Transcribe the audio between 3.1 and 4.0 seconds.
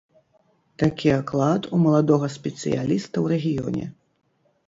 ў рэгіёне.